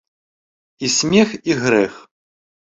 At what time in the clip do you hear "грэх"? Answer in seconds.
1.63-1.93